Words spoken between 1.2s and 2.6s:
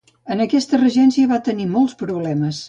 va tenir molts problemes.